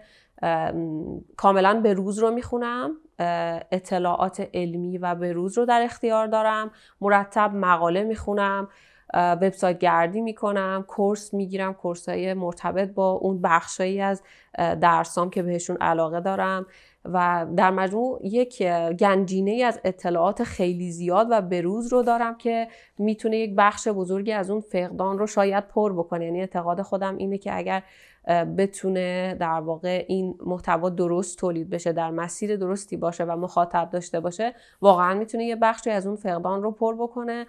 کاملا 1.37 1.80
به 1.80 1.95
روز 1.95 2.19
رو 2.19 2.30
می‌خونم. 2.30 2.97
اطلاعات 3.18 4.49
علمی 4.54 4.99
و 4.99 5.14
به 5.14 5.33
روز 5.33 5.59
رو 5.59 5.64
در 5.64 5.83
اختیار 5.83 6.26
دارم. 6.26 6.71
مرتب 7.00 7.54
مقاله 7.54 8.02
می‌خونم 8.02 8.68
وبسایت 9.14 9.78
گردی 9.78 10.21
می‌کنم 10.21 10.85
کورس 10.88 11.35
می‌گیرم 11.35 11.75
کورس 11.75 12.09
های 12.09 12.35
مرتبط 12.35 12.90
با 12.90 13.11
اون 13.11 13.42
بخشایی 13.42 14.00
از 14.00 14.23
درسام 14.59 15.30
که 15.30 15.42
بهشون 15.42 15.76
علاقه 15.80 16.21
دارم. 16.21 16.66
و 17.12 17.47
در 17.56 17.71
مجموع 17.71 18.21
یک 18.23 18.62
گنجینه 18.99 19.64
از 19.64 19.80
اطلاعات 19.85 20.44
خیلی 20.44 20.90
زیاد 20.90 21.26
و 21.30 21.40
بروز 21.40 21.92
رو 21.92 22.02
دارم 22.02 22.38
که 22.38 22.68
می‌تونه 22.99 23.37
یک 23.37 23.54
بخش 23.56 23.88
بزرگی 23.88 24.33
از 24.33 24.50
اون 24.50 24.61
فقدان 24.61 25.18
رو 25.18 25.26
شاید 25.26 25.68
پر 25.68 25.92
بکنه. 25.92 26.25
یعنی 26.25 26.40
اعتقاد 26.40 26.83
خودم 26.83 27.16
اینه 27.16 27.38
که 27.38 27.56
اگر 27.56 27.83
بتونه 28.28 29.37
در 29.40 29.61
واقع 29.61 30.04
این 30.09 30.38
محتوا 30.47 30.88
درست 30.88 31.38
تولید 31.38 31.71
بشه 31.71 31.93
در 31.93 32.11
مسیر 32.11 32.57
درستی 32.57 32.97
باشه 32.97 33.25
و 33.25 33.37
مخاطب 33.37 33.90
داشته 33.90 34.21
باشه 34.21 34.54
واقعا 34.81 35.14
می‌تونه 35.14 35.45
یه 35.45 35.57
بخشی 35.57 35.90
از 35.90 36.07
اون 36.07 36.16
فقدان 36.16 36.62
رو 36.62 36.71
پر 36.71 36.95
بکنه. 36.95 37.47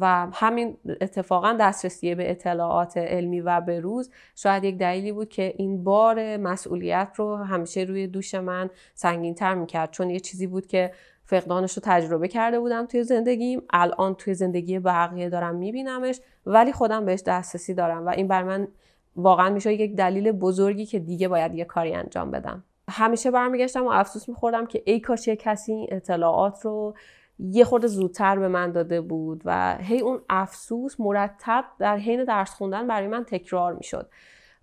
و 0.00 0.28
همین 0.32 0.76
اتفاقا 1.00 1.56
دسترسی 1.60 2.14
به 2.14 2.30
اطلاعات 2.30 2.96
علمی 2.96 3.40
و 3.40 3.60
به 3.60 3.80
روز 3.80 4.10
شاید 4.34 4.64
یک 4.64 4.78
دلیلی 4.78 5.12
بود 5.12 5.28
که 5.28 5.54
این 5.56 5.84
بار 5.84 6.36
مسئولیت 6.36 7.12
رو 7.16 7.36
همیشه 7.36 7.80
روی 7.80 8.06
دوش 8.06 8.34
من 8.34 8.70
سنگین 8.94 9.34
تر 9.34 9.54
می‌کرد. 9.54 9.90
چون 9.90 10.10
یه 10.10 10.20
چیزی 10.20 10.46
بود 10.46 10.66
که 10.66 10.92
فقدانش 11.24 11.72
رو 11.72 11.82
تجربه 11.84 12.28
کرده 12.28 12.60
بودم 12.60 12.86
توی 12.86 13.04
زندگیم 13.04 13.62
الان 13.70 14.14
توی 14.14 14.34
زندگی 14.34 14.78
بقیه 14.78 15.28
دارم 15.28 15.54
میبینمش 15.54 16.20
ولی 16.46 16.72
خودم 16.72 17.04
بهش 17.04 17.22
دسترسی 17.22 17.74
دارم 17.74 18.06
و 18.06 18.08
این 18.08 18.28
بر 18.28 18.42
من 18.42 18.68
واقعا 19.16 19.50
میشه 19.50 19.72
یک 19.72 19.96
دلیل 19.96 20.32
بزرگی 20.32 20.86
که 20.86 20.98
دیگه 20.98 21.28
باید 21.28 21.54
یه 21.54 21.64
کاری 21.64 21.94
انجام 21.94 22.30
بدم. 22.30 22.64
همیشه 22.90 23.30
برمیگشتم 23.30 23.86
و 23.86 23.90
افسوس 23.90 24.28
میخوردم 24.28 24.66
که 24.66 24.82
ای 24.86 25.00
کاش 25.00 25.28
یه 25.28 25.36
کسی 25.36 25.86
اطلاعات 25.90 26.64
رو 26.64 26.94
یه 27.38 27.64
خورده 27.64 27.86
زودتر 27.86 28.38
به 28.38 28.48
من 28.48 28.72
داده 28.72 29.00
بود 29.00 29.42
و 29.44 29.76
هی 29.80 30.00
اون 30.00 30.20
افسوس 30.28 31.00
مرتب 31.00 31.64
در 31.78 31.96
حین 31.96 32.24
درس 32.24 32.50
خوندن 32.50 32.86
برای 32.86 33.08
من 33.08 33.24
تکرار 33.24 33.72
می‌شد. 33.72 34.08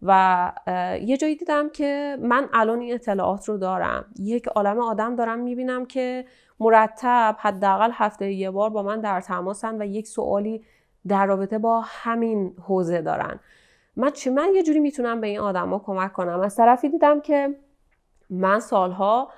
و 0.02 0.52
یه 1.02 1.18
جایی 1.18 1.36
دیدم 1.36 1.70
که 1.70 2.18
من 2.22 2.50
الان 2.54 2.80
این 2.80 2.94
اطلاعات 2.94 3.50
رو 3.50 3.58
دارم. 3.58 4.06
یک 4.20 4.48
عالم 4.48 4.80
آدم 4.80 5.16
دارم 5.16 5.40
می‌بینم 5.40 5.86
که 5.86 6.26
مرتب 6.60 7.36
حداقل 7.40 7.90
هفته 7.94 8.32
یه 8.32 8.52
بار 8.52 8.70
با 8.70 8.84
من 8.84 9.02
در 9.02 9.22
تماسن 9.22 9.82
و 9.82 9.86
یک 9.86 10.08
سوالی 10.08 10.64
در 11.08 11.26
رابطه 11.26 11.58
با 11.58 11.82
همین 11.86 12.56
حوزه 12.68 13.02
دارن. 13.02 13.40
من 13.96 14.10
چه 14.10 14.32
من 14.32 14.50
یه 14.56 14.64
جوری 14.64 14.80
می‌تونم 14.80 15.22
به 15.22 15.28
این 15.28 15.40
آدما 15.40 15.80
کمک 15.80 16.14
کنم. 16.14 16.40
از 16.40 16.56
طرفی 16.56 16.90
دیدم 16.90 17.22
که 17.22 17.56
من 18.30 18.60
سالها 18.60 19.32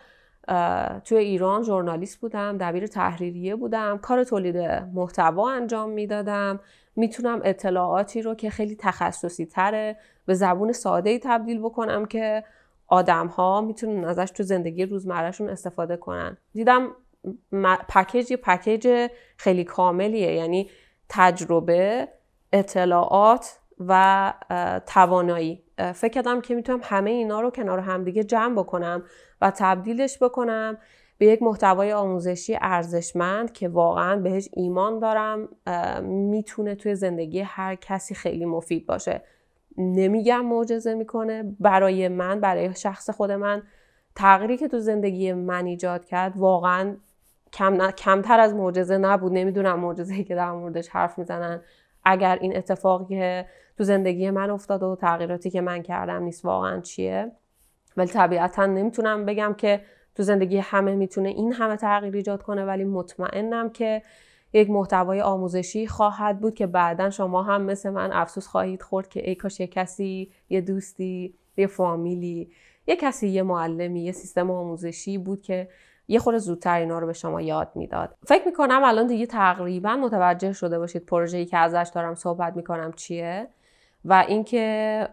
توی 1.04 1.18
ایران 1.18 1.64
ژورنالیست 1.64 2.20
بودم 2.20 2.58
دبیر 2.58 2.88
تحریریه 2.88 3.56
بودم 3.56 3.98
کار 3.98 4.24
تولید 4.24 4.58
محتوا 4.94 5.52
انجام 5.52 5.90
می‌دادم. 5.90 6.60
می‌تونم 6.96 7.42
اطلاعاتی 7.44 8.22
رو 8.22 8.36
که 8.36 8.50
خیلی 8.50 8.76
تخصصی 8.80 9.46
تره 9.46 9.98
به 10.26 10.34
زبون 10.34 10.72
ساده 10.72 11.20
تبدیل 11.20 11.60
بکنم 11.60 12.06
که 12.06 12.44
آدم 12.88 13.28
ها 13.28 13.62
می‌تونن 13.62 14.06
ازش 14.06 14.32
تو 14.32 14.44
زندگی 14.44 14.86
روزمرهشون 14.86 15.50
استفاده 15.50 15.98
کنن. 15.98 16.38
دیدم 16.54 16.92
پکیج 17.90 18.34
پکیج 18.34 19.08
خیلی 19.38 19.64
کاملیه. 19.64 20.34
یعنی 20.34 20.70
تجربه 21.10 22.08
اطلاعات 22.54 23.60
و 23.80 24.34
توانایی. 24.86 25.64
فکر 25.94 26.12
کردم 26.12 26.42
که 26.42 26.56
می‌تونم 26.56 26.80
همه 26.84 27.12
اینا 27.12 27.42
رو 27.42 27.50
کنار 27.50 27.80
همدیگه 27.80 28.24
جمع 28.24 28.56
بکنم 28.56 29.04
و 29.42 29.52
تبدیلش 29.56 30.24
بکنم 30.24 30.78
به 31.18 31.26
یک 31.26 31.42
محتوای 31.42 31.94
آموزشی 31.94 32.58
ارزشمند 32.62 33.52
که 33.52 33.68
واقعا 33.70 34.16
بهش 34.16 34.50
ایمان 34.54 35.00
دارم. 35.00 35.50
می‌تونه 36.04 36.76
توی 36.76 36.96
زندگی 36.96 37.40
هر 37.40 37.76
کسی 37.76 38.16
خیلی 38.16 38.46
مفید 38.46 38.88
باشه. 38.88 39.22
نمیگم 39.78 40.46
معجزه 40.46 40.94
می‌کنه. 40.94 41.56
برای 41.60 42.08
من 42.08 42.40
برای 42.40 42.76
شخص 42.76 43.10
خود 43.10 43.32
من 43.32 43.64
تغییری 44.16 44.58
که 44.58 44.68
تو 44.68 44.80
زندگی 44.80 45.34
من 45.34 45.66
ایجاد 45.66 46.06
کرد 46.06 46.38
واقعا 46.38 46.98
کم 47.54 47.92
کمتر 47.92 48.40
از 48.40 48.54
معجزه 48.54 48.98
نبود. 48.98 49.34
نمی‌دونم 49.34 49.80
معجزه‌ای 49.80 50.24
که 50.24 50.36
در 50.36 50.52
موردش 50.52 50.90
حرف 50.90 51.18
می‌زنن. 51.20 51.62
اگر 52.04 52.38
این 52.42 52.58
اتفاقی 52.58 53.16
که 53.16 53.46
تو 53.78 53.84
زندگی 53.84 54.30
من 54.30 54.50
افتاد 54.50 54.84
و 54.84 54.96
تغییراتی 54.96 55.50
که 55.50 55.62
من 55.62 55.82
کردم 55.82 56.24
نیست 56.24 56.46
واقعا 56.46 56.80
چیه؟ 56.80 57.32
ولی 57.98 58.08
طبیعتا 58.08 58.66
نمی‌تونم 58.66 59.26
بگم 59.26 59.54
که 59.58 59.82
تو 60.16 60.24
زندگی 60.24 60.58
همه 60.58 60.96
می‌تونه 60.96 61.30
این 61.30 61.54
همه 61.54 61.76
تغییر 61.76 62.16
ایجاد 62.16 62.42
کنه 62.42 62.66
ولی 62.66 62.84
مطمئنم 62.84 63.70
که 63.70 64.02
یک 64.54 64.70
محتوای 64.70 65.22
آموزشی 65.22 65.88
خواهد 65.88 66.40
بود 66.40 66.54
که 66.54 66.68
بعدا 66.68 67.10
شما 67.10 67.44
هم 67.44 67.62
مثل 67.62 67.90
من 67.90 68.14
افسوس 68.14 68.48
خواهید 68.48 68.82
خورد 68.82 69.10
که 69.10 69.30
ای 69.30 69.36
کاش 69.36 69.60
یه 69.60 69.68
کسی 69.68 70.32
یه 70.50 70.62
دوستی 70.62 71.34
یه 71.58 71.68
فامیلی 71.68 72.52
یه 72.88 72.96
کسی 72.96 73.28
یه 73.28 73.44
معلمی 73.44 74.04
یه 74.04 74.12
سیستم 74.12 74.52
آموزشی 74.52 75.18
بود 75.18 75.42
که 75.42 75.70
یه 76.08 76.20
خورده 76.20 76.40
زودتر 76.40 76.80
اینا 76.80 77.00
رو 77.00 77.08
به 77.08 77.14
شما 77.14 77.42
یاد 77.42 77.72
می‌داد. 77.76 78.16
فکر 78.28 78.46
می‌کنم 78.46 78.82
الان 78.84 79.08
دیگه 79.08 79.26
تقریبا 79.26 79.96
متوجه 79.96 80.54
شده 80.54 80.80
باشید 80.80 81.06
پروژه‌ای 81.06 81.46
که 81.46 81.58
ازش 81.58 81.92
دارم 81.94 82.16
صحبت 82.16 82.56
می‌کنم 82.56 82.94
چیه. 82.96 83.48
و 84.08 84.26
اینکه 84.28 85.08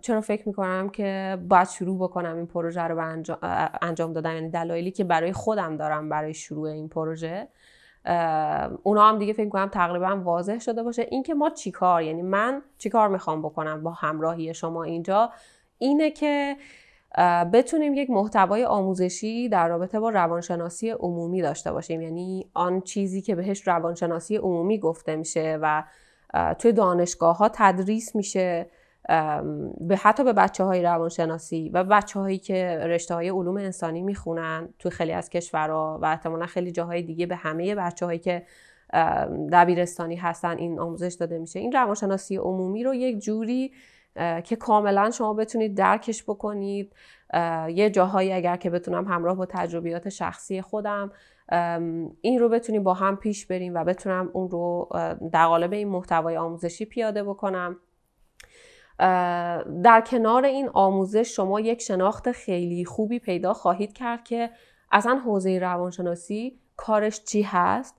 چرا 0.00 0.20
فکر 0.20 0.48
می‌کنم 0.48 0.88
که 0.88 1.38
باید 1.48 1.68
شروع 1.68 1.98
بکنم 1.98 2.36
این 2.36 2.46
پروژه 2.46 2.82
رو 2.82 2.94
به 2.94 3.02
انجام, 3.02 3.38
انجام 3.82 4.12
دادن. 4.12 4.34
یعنی 4.34 4.50
دلایلی 4.50 4.90
که 4.90 5.04
برای 5.04 5.32
خودم 5.32 5.76
دارم 5.76 6.08
برای 6.08 6.34
شروع 6.34 6.68
این 6.68 6.88
پروژه 6.88 7.48
اونا 8.82 9.08
هم 9.08 9.18
دیگه 9.18 9.32
فکر 9.32 9.48
کنم 9.48 9.68
تقریبا 9.68 10.20
واضح 10.24 10.58
شده 10.58 10.82
باشه. 10.82 11.06
اینکه 11.10 11.34
ما 11.34 11.50
چیکار 11.50 12.02
یعنی 12.02 12.22
من 12.22 12.62
چیکار 12.78 13.08
می‌خوام 13.08 13.42
بکنم 13.42 13.82
با 13.82 13.90
همراهی 13.90 14.54
شما 14.54 14.84
اینجا؟ 14.84 15.30
اینه 15.78 16.10
که 16.10 16.56
بتونیم 17.52 17.94
یک 17.94 18.10
محتوای 18.10 18.64
آموزشی 18.64 19.48
در 19.48 19.68
رابطه 19.68 20.00
با 20.00 20.10
روانشناسی 20.10 20.90
عمومی 20.90 21.42
داشته 21.42 21.72
باشیم. 21.72 22.02
یعنی 22.02 22.50
آن 22.54 22.80
چیزی 22.80 23.22
که 23.22 23.34
بهش 23.34 23.68
روانشناسی 23.68 24.36
عمومی 24.36 24.78
گفته 24.78 25.16
میشه 25.16 25.58
و 25.62 25.82
توی 26.58 26.72
دانشگاه 26.72 27.36
ها 27.36 27.50
تدریس 27.54 28.16
میشه 28.16 28.66
به 29.80 29.96
حتی 29.96 30.24
به 30.24 30.32
بچه 30.32 30.64
های 30.64 30.82
روانشناسی 30.82 31.70
و 31.74 31.84
بچه 31.84 32.20
هایی 32.20 32.38
که 32.38 32.78
رشته 32.82 33.14
های 33.14 33.28
علوم 33.28 33.56
انسانی 33.56 34.02
می‌خونن 34.02 34.68
توی 34.78 34.90
خیلی 34.90 35.12
از 35.12 35.30
کشورها 35.30 35.98
و 36.02 36.06
احتمالا 36.06 36.46
خیلی 36.46 36.72
جاهای 36.72 37.02
دیگه 37.02 37.26
به 37.26 37.36
همه 37.36 37.74
بچه 37.74 38.06
هایی 38.06 38.18
که 38.18 38.42
دبیرستانی 39.52 40.16
هستن 40.16 40.58
این 40.58 40.80
آموزش 40.80 41.16
داده 41.20 41.38
میشه. 41.38 41.60
این 41.60 41.72
روانشناسی 41.72 42.36
عمومی 42.36 42.84
رو 42.84 42.94
یک 42.94 43.18
جوری 43.18 43.72
که 44.44 44.56
کاملا 44.56 45.10
شما 45.10 45.34
بتونید 45.34 45.76
درکش 45.76 46.22
بکنید. 46.22 46.92
یه 47.68 47.90
جاهایی 47.90 48.32
اگر 48.32 48.56
که 48.56 48.70
بتونم 48.70 49.04
همراه 49.04 49.36
با 49.36 49.46
تجربیات 49.46 50.08
شخصی 50.08 50.62
خودم 50.62 51.12
این 52.20 52.38
رو 52.38 52.48
بتونیم 52.48 52.82
با 52.82 52.94
هم 52.94 53.16
پیش 53.16 53.46
بریم 53.46 53.74
و 53.74 53.84
بتونم 53.84 54.30
اون 54.32 54.50
رو 54.50 54.88
در 55.32 55.46
قالب 55.46 55.72
این 55.72 55.88
محتوای 55.88 56.36
آموزشی 56.36 56.84
پیاده 56.84 57.24
بکنم. 57.24 57.76
در 59.82 60.02
کنار 60.06 60.44
این 60.44 60.68
آموزش 60.72 61.36
شما 61.36 61.60
یک 61.60 61.82
شناخت 61.82 62.32
خیلی 62.32 62.84
خوبی 62.84 63.18
پیدا 63.18 63.52
خواهید 63.52 63.92
کرد 63.92 64.24
که 64.24 64.50
اصلا 64.92 65.14
حوزه 65.14 65.58
روانشناسی 65.58 66.58
کارش 66.76 67.24
چی 67.24 67.42
هست؟ 67.42 67.96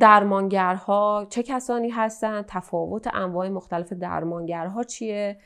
درمانگرها 0.00 1.26
چه 1.30 1.42
کسانی 1.42 1.88
هستند 1.88 2.44
تفاوت 2.48 3.14
انواع 3.14 3.48
مختلف 3.48 3.92
درمانگرها 3.92 4.82
چیه؟ 4.82 5.38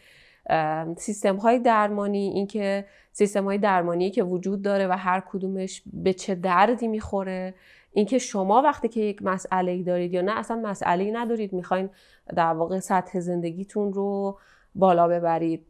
سیستم 0.96 1.36
های 1.36 1.58
درمانی 1.58 2.28
اینکه 2.28 2.84
سیستم 3.12 3.44
های 3.44 3.58
درمانی 3.58 4.10
که 4.10 4.22
وجود 4.22 4.62
داره 4.62 4.86
و 4.86 4.92
هر 4.92 5.22
کدومش 5.30 5.82
به 5.92 6.12
چه 6.12 6.34
دردی 6.34 6.88
می‌خوره. 6.88 7.54
اینکه 7.92 8.18
شما 8.18 8.62
وقتی 8.62 8.88
که 8.88 9.00
یک 9.00 9.22
مسئله 9.22 9.72
ای 9.72 9.82
دارید 9.82 10.14
یا 10.14 10.20
نه 10.20 10.38
اصلا 10.38 10.56
مسئله 10.56 11.04
ای 11.04 11.12
ندارید 11.12 11.52
می‌خواین 11.52 11.90
در 12.36 12.52
واقع 12.52 12.78
سطح 12.78 13.20
زندگیتون 13.20 13.92
رو 13.92 14.38
بالا 14.74 15.08
ببرید. 15.08 15.66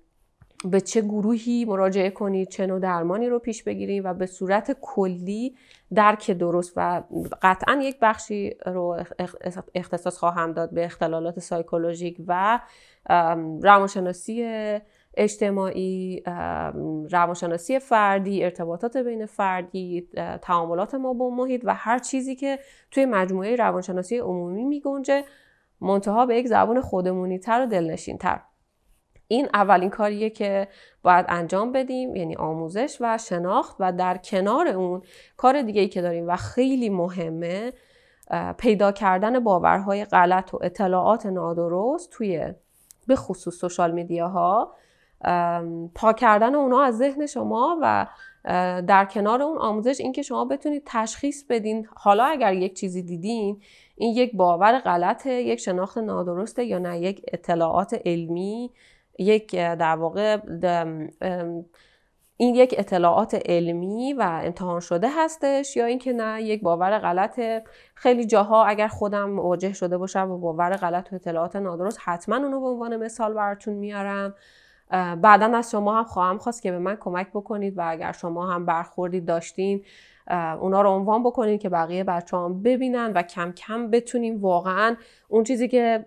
به 0.64 0.80
چه 0.80 1.00
گروهی 1.00 1.64
مراجعه 1.64 2.10
کنید 2.10 2.48
چه 2.48 2.66
نوع 2.66 2.80
درمانی 2.80 3.28
رو 3.28 3.38
پیش 3.38 3.62
بگیرید 3.62 4.04
و 4.04 4.14
به 4.14 4.26
صورت 4.26 4.76
کلی 4.80 5.56
درک 5.94 6.30
درست 6.30 6.72
و 6.76 7.02
قطعا 7.42 7.80
یک 7.82 7.96
بخشی 8.02 8.56
رو 8.66 9.04
اختصاص 9.74 10.18
خواهم 10.18 10.52
داد 10.52 10.70
به 10.70 10.84
اختلالات 10.84 11.38
سایکولوژیک 11.38 12.16
و 12.26 12.60
روانشناسی 13.62 14.44
اجتماعی 15.14 16.22
روانشناسی 17.10 17.78
فردی 17.78 18.44
ارتباطات 18.44 18.96
بین 18.96 19.26
فردی 19.26 20.08
تعاملات 20.42 20.94
ما 20.94 21.12
با 21.12 21.30
محیط 21.30 21.60
و 21.64 21.74
هر 21.74 21.98
چیزی 21.98 22.36
که 22.36 22.58
توی 22.90 23.06
مجموعه 23.06 23.56
روانشناسی 23.56 24.18
عمومی 24.18 24.64
میگنجه 24.64 25.24
منتها 25.80 26.26
به 26.26 26.36
یک 26.36 26.46
زبان 26.46 26.80
خودمونی 26.80 27.38
تر 27.38 27.62
و 27.62 27.66
دلنشین 27.66 28.18
تر 28.18 28.40
این 29.28 29.48
اولین 29.54 29.90
کاریه 29.90 30.30
که 30.30 30.68
باید 31.02 31.26
انجام 31.28 31.72
بدیم 31.72 32.16
یعنی 32.16 32.36
آموزش 32.36 32.96
و 33.00 33.18
شناخت 33.18 33.76
و 33.80 33.92
در 33.92 34.16
کنار 34.16 34.68
اون 34.68 35.02
کار 35.36 35.62
دیگه 35.62 35.88
که 35.88 36.02
داریم 36.02 36.28
و 36.28 36.36
خیلی 36.36 36.88
مهمه 36.88 37.72
پیدا 38.58 38.92
کردن 38.92 39.40
باورهای 39.40 40.04
غلط 40.04 40.54
و 40.54 40.58
اطلاعات 40.62 41.26
نادرست 41.26 42.10
توی 42.10 42.54
به 43.06 43.16
خصوص 43.16 43.54
سوشال 43.54 43.90
میدیاها 43.90 44.74
پاک 45.94 46.16
کردن 46.16 46.54
اونا 46.54 46.82
از 46.82 46.98
ذهن 46.98 47.26
شما 47.26 47.78
و 47.82 48.06
در 48.86 49.04
کنار 49.04 49.42
اون 49.42 49.58
آموزش 49.58 50.00
اینکه 50.00 50.22
شما 50.22 50.44
بتونید 50.44 50.82
تشخیص 50.86 51.44
بدین. 51.48 51.88
حالا 51.94 52.24
اگر 52.24 52.52
یک 52.52 52.74
چیزی 52.74 53.02
دیدین 53.02 53.60
این 53.96 54.16
یک 54.16 54.36
باور 54.36 54.78
غلطه 54.78 55.32
یک 55.32 55.60
شناخت 55.60 55.98
نادرسته 55.98 56.64
یا 56.64 56.78
نه 56.78 57.00
یک 57.00 57.22
اطلاعات 57.32 58.00
علمی 58.04 58.70
یک 59.18 59.50
در 59.56 59.96
واقع 59.96 60.36
این 62.42 62.54
یک 62.54 62.74
اطلاعات 62.78 63.34
علمی 63.46 64.12
و 64.12 64.40
امتحان 64.44 64.80
شده 64.80 65.08
هستش 65.16 65.76
یا 65.76 65.84
اینکه 65.84 66.12
نه 66.12 66.42
یک 66.42 66.62
باور 66.62 66.98
غلطه 66.98 67.64
خیلی 67.94 68.26
جاها 68.26 68.64
اگر 68.64 68.88
خودم 68.88 69.30
مواجه 69.30 69.72
شده 69.72 69.98
باشم 69.98 70.28
با 70.28 70.36
باور 70.36 70.76
غلط 70.76 71.12
و 71.12 71.14
اطلاعات 71.14 71.56
نادرست 71.56 71.98
حتما 72.04 72.36
اونو 72.36 72.60
به 72.60 72.66
عنوان 72.66 72.96
مثال 72.96 73.34
براتون 73.34 73.74
میارم. 73.74 74.34
بعدا 75.22 75.46
از 75.46 75.70
شما 75.70 75.98
هم 75.98 76.04
خواهم 76.04 76.38
خواست 76.38 76.62
که 76.62 76.70
به 76.70 76.78
من 76.78 76.96
کمک 76.96 77.30
بکنید 77.30 77.78
و 77.78 77.82
اگر 77.84 78.12
شما 78.12 78.46
هم 78.46 78.66
برخوردی 78.66 79.20
داشتین 79.20 79.84
اونا 80.60 80.82
رو 80.82 80.90
عنوان 80.90 81.22
بکنید 81.22 81.60
که 81.60 81.68
بقیه 81.68 82.04
بچه 82.04 82.36
هم 82.36 82.62
ببینن 82.62 83.12
و 83.12 83.22
کم 83.22 83.52
کم 83.52 83.90
بتونیم 83.90 84.40
واقعا 84.40 84.96
اون 85.28 85.44
چیزی 85.44 85.68
که 85.68 86.06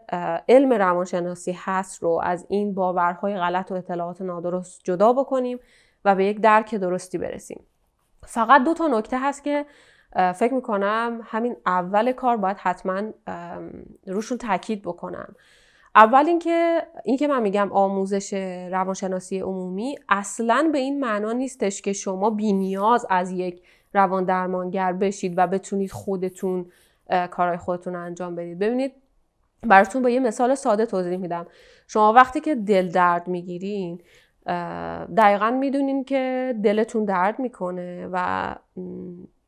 علم 0.49 0.73
روانشناسی 0.73 1.57
هست 1.59 2.03
رو 2.03 2.21
از 2.23 2.45
این 2.49 2.73
باورهای 2.73 3.37
غلط 3.37 3.71
و 3.71 3.73
اطلاعات 3.73 4.21
نادرست 4.21 4.81
جدا 4.83 5.13
بکنیم. 5.13 5.59
و 6.05 6.15
به 6.15 6.25
یک 6.25 6.41
درک 6.41 6.75
درستی 6.75 7.17
برسیم. 7.17 7.63
فقط 8.27 8.63
دو 8.63 8.73
تا 8.73 8.87
نکته 8.87 9.19
هست 9.19 9.43
که 9.43 9.65
فکر 10.35 10.53
می‌کنم 10.53 11.19
همین 11.23 11.55
اول 11.65 12.11
کار 12.11 12.37
باید 12.37 12.57
حتما 12.57 13.01
روشون 14.07 14.37
تاکید 14.37 14.81
بکنم. 14.81 15.35
اول 15.95 16.25
اینکه 16.27 16.83
این 17.03 17.17
که 17.17 17.27
من 17.27 17.41
میگم 17.41 17.71
آموزش 17.71 18.33
روانشناسی 18.71 19.39
عمومی 19.39 19.95
اصلا 20.09 20.69
به 20.73 20.77
این 20.77 20.99
معنا 20.99 21.31
نیستش 21.31 21.81
که 21.81 21.93
شما 21.93 22.29
بینیاز 22.29 23.05
از 23.09 23.31
یک 23.31 23.63
روان 23.93 24.25
درمانگر 24.25 24.93
بشید 24.93 25.33
و 25.37 25.47
بتونید 25.47 25.91
خودتون 25.91 26.71
کارهای 27.31 27.57
خودتون 27.57 27.93
رو 27.93 28.01
انجام 28.01 28.35
بدید. 28.35 28.59
ببینید 28.59 28.93
براتون 29.63 30.01
با 30.01 30.09
یه 30.09 30.19
مثال 30.19 30.55
ساده 30.55 30.85
توضیح 30.85 31.17
میدم. 31.17 31.47
شما 31.87 32.13
وقتی 32.13 32.41
که 32.41 32.55
دل 32.55 32.89
درد 32.89 33.27
می‌گیرین 33.27 34.01
دقیقا 35.17 35.51
می‌دونین 35.51 36.03
که 36.03 36.55
دلتون 36.63 37.05
درد 37.05 37.39
می‌کنه 37.39 38.09
و 38.11 38.55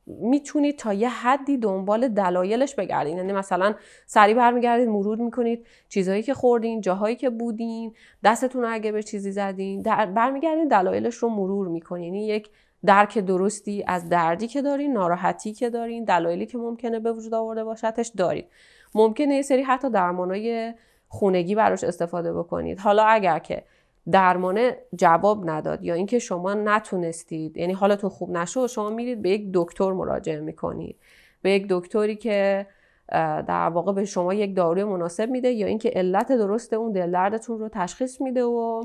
می‌تونید 0.07 0.77
تا 0.77 0.93
یه 0.93 1.09
حدی 1.09 1.57
دنبال 1.57 2.07
دلایلش 2.07 2.75
بگردین. 2.75 3.17
یعنی 3.17 3.33
مثلا 3.33 3.75
سریع 4.05 4.35
برمیگردید 4.35 4.89
مرور 4.89 5.17
می‌کنید 5.17 5.65
چیزهایی 5.89 6.23
که 6.23 6.33
خوردین 6.33 6.81
جاهایی 6.81 7.15
که 7.15 7.29
بودین 7.29 7.93
دستتون 8.23 8.65
اگه 8.65 8.91
به 8.91 9.03
چیزی 9.03 9.31
زدین 9.31 9.81
برمیگردین 10.15 10.67
دلایلش 10.67 11.15
رو 11.15 11.29
مرور 11.29 11.67
می‌کنین. 11.67 12.03
یعنی 12.03 12.27
یک 12.27 12.49
درک 12.85 13.17
درستی 13.17 13.83
از 13.87 14.09
دردی 14.09 14.47
که 14.47 14.61
دارین 14.61 14.93
ناراحتی 14.93 15.53
که 15.53 15.69
دارین 15.69 16.03
دلایلی 16.03 16.45
که 16.45 16.57
ممکنه 16.57 16.99
به 16.99 17.11
وجود 17.11 17.33
آورده 17.33 17.63
باشدش 17.63 18.11
دارین. 18.17 18.45
ممکنه 18.95 19.35
یه 19.35 19.41
سری 19.41 19.61
حتی 19.61 19.89
درمانای 19.89 20.73
خونگی 21.07 21.55
براش 21.55 21.83
استفاده 21.83 22.33
بکنید. 22.33 22.79
حالا 22.79 23.03
اگر 23.03 23.39
که 23.39 23.63
درمانه 24.11 24.77
جواب 24.95 25.49
نداد 25.49 25.83
یا 25.83 25.93
اینکه 25.93 26.19
شما 26.19 26.53
نتونستید 26.53 27.57
یعنی 27.57 27.73
حالتون 27.73 28.09
خوب 28.09 28.29
نشد 28.29 28.67
شما 28.67 28.89
میرید 28.89 29.21
به 29.21 29.29
یک 29.29 29.49
دکتر 29.53 29.91
مراجعه 29.91 30.39
می‌کنید. 30.39 30.95
به 31.41 31.51
یک 31.51 31.65
دکتری 31.69 32.15
که 32.15 32.67
در 33.47 33.69
واقع 33.69 33.93
به 33.93 34.05
شما 34.05 34.33
یک 34.33 34.55
داروی 34.55 34.83
مناسب 34.83 35.29
میده 35.29 35.49
یا 35.49 35.67
اینکه 35.67 35.89
علت 35.89 36.27
درست 36.27 36.73
اون 36.73 36.91
دل 36.91 37.11
دردتون 37.11 37.59
رو 37.59 37.69
تشخیص 37.69 38.21
میده 38.21 38.43
و 38.43 38.83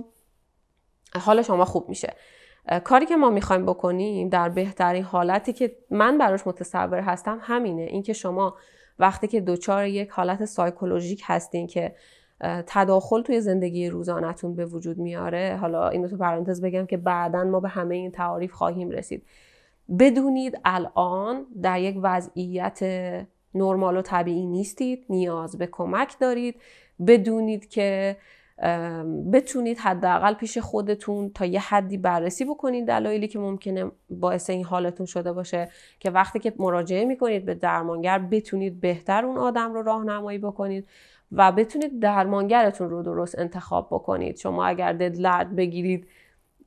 حال 1.21 1.43
شما 1.43 1.65
خوب 1.65 1.89
میشه. 1.89 2.15
کاری 2.85 3.07
که 3.07 3.17
ما 3.17 3.31
می‌خوایم 3.31 3.67
بکنیم 3.67 4.29
در 4.29 4.49
بهترین 4.49 5.05
حالتی 5.05 5.53
که 5.53 5.77
من 5.91 6.19
براش 6.19 6.47
متصور 6.47 7.01
هستم 7.01 7.39
همینه. 7.43 7.83
اینکه 7.83 8.13
شما 8.13 8.57
وقتی 8.99 9.27
که 9.27 9.41
دچار 9.41 9.87
یک 9.87 10.11
حالت 10.11 10.45
سایکولوژیک 10.45 11.23
هستین 11.25 11.67
که 11.67 11.95
تداخل 12.43 13.23
توی 13.23 13.41
زندگی 13.41 13.89
روزانهتون 13.89 14.55
به 14.55 14.67
وجود 14.67 14.99
میاره. 14.99 15.59
حالا 15.61 15.89
اینو 15.89 16.09
تو 16.09 16.17
پرانتز 16.17 16.61
بگم 16.61 16.87
که 16.87 16.97
بعدا 16.97 17.45
ما 17.45 17.61
به 17.61 17.69
همه 17.69 17.95
این 17.95 18.11
تعاریف 18.11 18.53
خواهیم 18.53 18.91
رسید. 18.91 19.23
بدونید 19.99 20.59
الان 20.65 21.47
در 21.63 21.81
یک 21.81 21.99
وضعیت 22.03 22.81
نرمال 23.55 23.97
و 23.97 24.03
طبیعی 24.03 24.47
نیستید 24.47 25.05
نیاز 25.11 25.59
به 25.59 25.69
کمک 25.73 26.19
دارید. 26.21 26.55
بدونید 27.07 27.69
که 27.69 28.17
بتونید 29.33 29.79
حداقل 29.79 30.35
پیش 30.35 30.59
خودتون 30.59 31.31
تا 31.31 31.45
یه 31.45 31.61
حدی 31.61 31.99
بررسی 31.99 32.45
بکنید 32.45 32.87
دلایلی 32.87 33.29
که 33.29 33.39
ممکنه 33.39 33.91
باعث 34.11 34.51
این 34.51 34.65
حالتون 34.65 35.07
شده 35.07 35.33
باشه 35.33 35.69
که 36.01 36.11
وقتی 36.11 36.39
که 36.39 36.53
مراجعه 36.59 37.05
می‌کنید 37.05 37.45
به 37.45 37.55
درمانگر 37.55 38.19
بتونید 38.19 38.81
بهتر 38.81 39.25
اون 39.25 39.39
آدم 39.39 39.75
رو 39.75 39.83
راهنمایی 39.83 40.39
بکنید. 40.39 40.89
و 41.33 41.53
بتونید 41.53 42.01
درمانگرتون 42.01 42.91
رو 42.91 43.03
درست 43.03 43.39
انتخاب 43.39 43.89
بکنید. 43.91 44.37
شما 44.37 44.65
اگر 44.65 44.93
ددلرد 44.93 45.57
بگیرید 45.57 46.07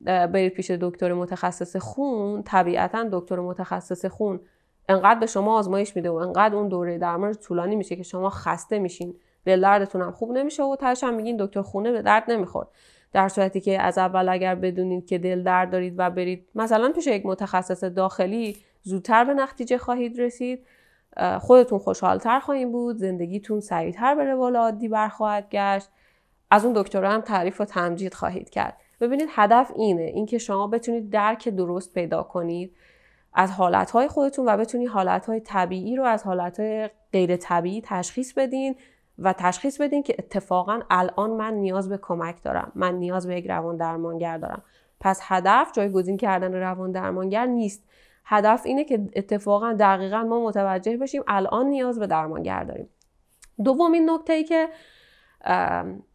برید 0.02 0.54
پیش 0.54 0.72
دکتر 0.72 1.14
متخصص 1.14 1.76
خون. 1.76 2.44
طبیعتا 2.44 3.08
دکتر 3.12 3.40
متخصص 3.40 4.06
خون 4.06 4.40
انقدر 4.90 5.20
به 5.20 5.26
شما 5.26 5.58
آزمایش 5.58 5.96
میده 5.96 6.10
و 6.10 6.14
انقدر 6.14 6.56
اون 6.56 6.68
دوره 6.68 6.98
درمان 6.98 7.34
طولانی 7.34 7.76
میشه 7.76 7.96
که 7.96 8.04
شما 8.04 8.30
خسته 8.30 8.80
میشین. 8.80 9.16
دل 9.46 9.62
دردتون 9.62 10.02
هم 10.02 10.12
خوب 10.12 10.32
نمیشه 10.32 10.64
و 10.64 10.76
تاش 10.76 11.04
هم 11.04 11.14
میگین 11.14 11.38
دکتر 11.40 11.62
خونه 11.62 11.92
به 11.92 12.02
درد 12.02 12.32
نمی‌خورد. 12.32 12.68
در 13.14 13.28
صورتی 13.28 13.62
که 13.62 13.82
از 13.82 13.98
اول 13.98 14.30
اگر 14.30 14.56
بدونید 14.56 15.06
که 15.06 15.18
دل 15.18 15.44
درد 15.44 15.72
دارید 15.72 15.94
و 15.98 16.10
برید 16.10 16.48
مثلا 16.56 16.92
پیش 16.96 17.08
یک 17.08 17.26
متخصص 17.26 17.84
داخلی 17.84 18.58
زودتر 18.82 19.24
به 19.24 19.34
نتیجه 19.34 19.78
خواهید 19.78 20.22
رسید. 20.22 20.66
خودتون 21.42 21.80
خوشحالتر 21.80 22.40
خواهیم 22.40 22.72
بود 22.72 22.98
زندگیتون 22.98 23.60
سریعتر 23.60 24.16
به 24.16 24.24
روال 24.24 24.56
عادی 24.56 24.88
برخواهد 24.88 25.50
گشت. 25.50 25.90
از 26.52 26.66
اون 26.66 26.74
دکتر 26.82 27.06
هم 27.06 27.22
تعریف 27.22 27.62
و 27.62 27.66
تمجید 27.66 28.14
خواهید 28.14 28.50
کرد. 28.50 28.78
ببینید 29.02 29.30
هدف 29.32 29.72
اینه 29.76 30.02
اینکه 30.02 30.38
شما 30.38 30.68
بتونید 30.68 31.10
درک 31.10 31.50
درست 31.50 31.94
پیدا 31.94 32.24
کنید 32.24 32.76
از 33.34 33.52
حالتهای 33.52 34.08
خودتون 34.08 34.46
و 34.50 34.58
بتونید 34.58 34.90
حالتهای 34.90 35.40
طبیعی 35.40 35.96
رو 35.96 36.04
از 36.04 36.24
حالتهای 36.24 36.90
غیر 37.12 37.36
طبیعی 37.36 37.82
تشخیص 37.86 38.34
بدین 38.34 38.76
و 39.20 39.34
تشخیص 39.34 39.82
بدین 39.82 40.04
که 40.04 40.16
اتفاقا 40.20 40.80
الان 40.90 41.30
من 41.30 41.54
نیاز 41.54 41.90
به 41.90 42.00
کمک 42.02 42.44
دارم 42.44 42.72
من 42.76 42.96
نیاز 42.96 43.28
به 43.28 43.36
یک 43.36 43.48
روان 43.48 43.78
درمانگر 43.78 44.38
دارم. 44.38 44.64
پس 45.00 45.20
هدف 45.24 45.72
جایگزین 45.74 46.18
کردن 46.18 46.54
روان 46.54 46.92
درمانگر 46.92 47.46
نیست. 47.46 47.84
هدف 48.26 48.62
اینه 48.66 48.84
که 48.84 49.08
اتفاقا 49.16 49.74
دقیقا 49.80 50.24
ما 50.24 50.46
متوجه 50.46 50.98
بشیم 50.98 51.24
الان 51.28 51.66
نیاز 51.66 52.00
به 52.00 52.08
درمانگر 52.08 52.64
داریم 52.64 52.90
دومین 53.64 54.10
نکته 54.10 54.34
ای 54.34 54.44
که 54.44 54.70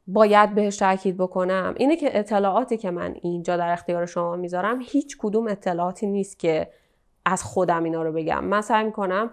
باید 0.06 0.54
بهش 0.54 0.76
تاکید 0.76 1.16
بکنم 1.16 1.74
اینه 1.76 1.96
که 1.96 2.18
اطلاعاتی 2.18 2.76
که 2.76 2.90
من 2.90 3.16
اینجا 3.22 3.56
در 3.56 3.72
اختیار 3.72 4.06
شما 4.06 4.36
می‌ذارم 4.36 4.78
هیچ 4.82 5.16
کدوم 5.18 5.48
اطلاعاتی 5.48 6.06
نیست 6.06 6.38
که 6.38 6.70
از 7.26 7.42
خودم 7.42 7.84
اینا 7.84 8.02
رو 8.02 8.12
بگم. 8.12 8.44
من 8.44 8.60
سعی 8.60 8.84
می‌کنم 8.84 9.30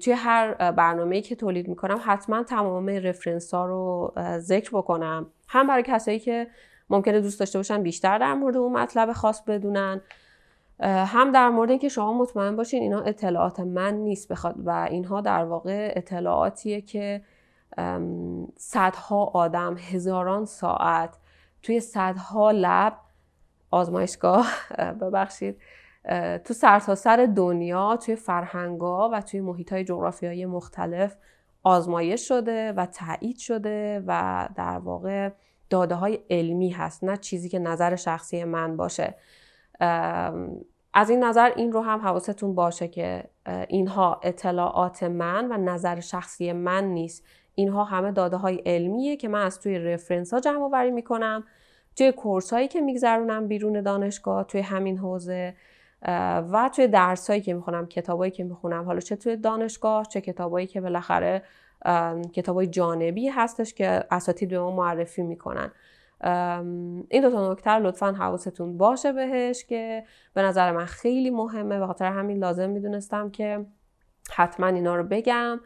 توی 0.00 0.12
هر 0.12 0.72
برنامه‌ای 0.72 1.22
که 1.22 1.36
تولید 1.36 1.68
می‌کنم 1.68 2.00
حتما 2.04 2.42
تمام 2.42 2.88
رفرنس 2.88 3.54
ها 3.54 3.66
رو 3.66 4.12
ذکر 4.38 4.70
بکنم. 4.70 5.26
هم 5.48 5.66
برای 5.66 5.82
کسایی 5.86 6.18
که 6.18 6.46
ممکنه 6.90 7.20
دوست 7.20 7.40
داشته 7.40 7.58
باشن 7.58 7.82
بیشتر 7.82 8.18
در 8.18 8.34
مورد 8.34 8.56
اون 8.56 8.72
مطلب 8.72 9.12
خاص 9.12 9.42
بدونن. 9.42 10.00
هم 10.80 11.32
در 11.32 11.48
مورد 11.48 11.70
اینکه 11.70 11.88
شما 11.88 12.12
مطمئن 12.12 12.56
باشین 12.56 12.82
اینا 12.82 13.00
اطلاعات 13.00 13.60
من 13.60 13.94
نیست 13.94 14.28
بخواد 14.28 14.54
و 14.66 14.88
اینها 14.90 15.20
در 15.20 15.44
واقع 15.44 15.92
اطلاعاتیه 15.96 16.80
که 16.80 17.22
صدها 18.56 19.24
آدم 19.24 19.76
هزاران 19.78 20.44
ساعت 20.44 21.18
توی 21.62 21.80
صدها 21.80 22.50
لب 22.50 22.96
آزمایشگاه 23.70 24.46
ببخشید 25.00 25.56
تو 26.44 26.54
سرتاسر 26.54 26.94
سر 26.94 27.28
دنیا 27.36 27.96
توی 27.96 28.16
فرهنگا 28.16 29.10
و 29.12 29.20
توی 29.20 29.40
محیط 29.40 29.72
های 29.72 29.84
جغرافیایی 29.84 30.46
مختلف 30.46 31.16
آزمایش 31.62 32.28
شده 32.28 32.72
و 32.72 32.86
تایید 32.86 33.38
شده 33.38 34.04
و 34.06 34.48
در 34.56 34.78
واقع 34.78 35.30
داده 35.70 35.94
های 35.94 36.18
علمی 36.30 36.70
هست 36.70 37.04
نه 37.04 37.16
چیزی 37.16 37.48
که 37.48 37.58
نظر 37.58 37.96
شخصی 37.96 38.44
من 38.44 38.76
باشه. 38.76 39.14
از 40.94 41.10
این 41.10 41.24
نظر 41.24 41.52
این 41.56 41.72
رو 41.72 41.80
هم 41.80 42.00
حواستون 42.00 42.54
باشه 42.54 42.88
که 42.88 43.24
اینها 43.68 44.20
اطلاعات 44.22 45.02
من 45.02 45.52
و 45.52 45.56
نظر 45.56 46.00
شخصی 46.00 46.52
من 46.52 46.84
نیست. 46.84 47.24
اینها 47.54 47.84
همه 47.84 48.12
داده 48.12 48.36
های 48.36 48.62
علمیه 48.66 49.16
که 49.16 49.28
من 49.28 49.42
از 49.42 49.60
توی 49.60 49.78
رفرنس 49.78 50.34
ها 50.34 50.40
جمع 50.40 50.64
آوری 50.64 50.90
می‌کنم. 50.90 51.44
توی 51.96 52.12
کورس 52.12 52.52
هایی 52.52 52.68
که 52.68 52.80
میگذرونم 52.80 53.48
بیرون 53.48 53.80
دانشگاه 53.80 54.44
توی 54.44 54.60
همین 54.60 54.98
حوزه 54.98 55.54
و 56.52 56.70
توی 56.76 56.88
درس 56.88 57.30
هایی 57.30 57.42
که 57.42 57.54
می‌خونم 57.54 57.86
کتابایی 57.86 58.30
که 58.30 58.44
می‌خونم. 58.44 58.84
حالا 58.84 59.00
چه 59.00 59.16
توی 59.16 59.36
دانشگاه 59.36 60.06
چه 60.06 60.20
کتابایی 60.20 60.66
که 60.66 60.80
بالاخره 60.80 61.42
کتابای 62.32 62.66
جانبی 62.66 63.28
هستش 63.28 63.74
که 63.74 64.04
اساتید 64.10 64.48
به 64.48 64.58
ما 64.58 64.70
معرفی 64.70 65.22
می‌کنن. 65.22 65.72
این 66.22 67.22
دو 67.22 67.30
تا 67.30 67.52
نکته 67.52 67.78
لطفا 67.78 68.12
حواستون 68.12 68.78
باشه 68.78 69.12
بهش 69.12 69.64
که 69.64 70.04
به 70.34 70.42
نظر 70.42 70.72
من 70.72 70.84
خیلی 70.84 71.30
مهمه. 71.30 71.78
به 71.78 71.86
خاطر 71.86 72.12
همین 72.12 72.38
لازم 72.38 72.70
می‌دونستم 72.70 73.30
که 73.30 73.66
حتما 74.30 74.66
اینا 74.66 74.96
رو 74.96 75.04
بگم. 75.04 75.60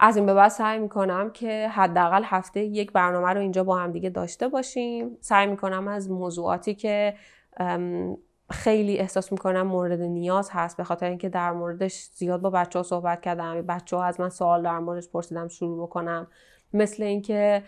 از 0.00 0.16
این 0.16 0.26
به 0.26 0.34
بعد 0.34 0.50
سعی 0.50 0.78
می‌کنم 0.78 1.30
که 1.30 1.68
حداقل 1.68 2.22
هفته 2.24 2.60
یک 2.60 2.92
برنامه 2.92 3.28
رو 3.28 3.40
اینجا 3.40 3.64
با 3.64 3.76
هم 3.78 3.92
دیگه 3.92 4.10
داشته 4.10 4.48
باشیم. 4.48 5.16
سعی 5.20 5.46
می‌کنم 5.46 5.88
از 5.88 6.10
موضوعاتی 6.10 6.74
که 6.74 7.14
خیلی 8.50 8.98
احساس 8.98 9.32
می‌کنم 9.32 9.62
مورد 9.62 10.00
نیاز 10.00 10.50
هست 10.52 10.76
به 10.76 10.84
خاطر 10.84 11.08
اینکه 11.08 11.28
در 11.28 11.52
موردش 11.52 12.08
زیاد 12.14 12.40
با 12.40 12.50
بچه 12.50 12.78
ها 12.78 12.82
صحبت 12.82 13.20
کردم 13.20 13.62
بچه 13.62 13.96
ها 13.96 14.04
از 14.04 14.20
من 14.20 14.28
سوال 14.28 14.62
در 14.62 14.78
موردش 14.78 15.08
پرسیدم 15.08 15.48
شروع 15.48 15.86
بکنم. 15.86 16.26
مثل 16.72 17.02
اینکه 17.02 17.62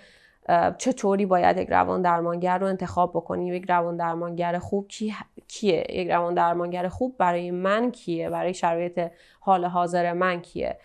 چطوری 0.78 1.26
باید 1.26 1.56
یک 1.56 1.68
روان 1.68 2.02
درمانگر 2.02 2.58
رو 2.58 2.66
انتخاب 2.66 3.10
بکنیم 3.10 3.54
یک 3.54 3.64
روان 3.68 3.96
درمانگر 3.96 4.58
خوب 4.58 4.88
کی 4.88 5.14
کیه؟ 5.48 5.86
یک 5.90 6.10
روان 6.10 6.34
درمانگر 6.34 6.88
خوب 6.88 7.16
برای 7.18 7.50
من 7.50 7.90
کیه؟ 7.90 8.30
برای 8.30 8.54
شرایط 8.54 9.10
حال 9.40 9.64
حاضر 9.64 10.12
من 10.12 10.40
کیه؟ 10.40 10.78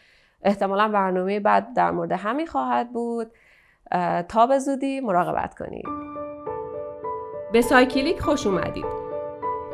احتمالا 0.43 0.87
برنامه 0.87 1.39
بعد 1.39 1.73
در 1.73 1.91
مورد 1.91 2.11
همین 2.11 2.47
خواهد 2.47 2.91
بود. 2.93 3.31
تا 4.27 4.47
به 4.47 4.59
زودی 4.59 4.99
مراقبت 4.99 5.55
کنید. 5.55 5.85
به 7.53 7.61
سایکلیک 7.61 8.19
خوش 8.19 8.47
اومدید. 8.47 8.85